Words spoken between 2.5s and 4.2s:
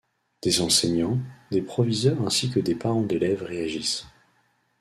des parents d'élèves réagissent.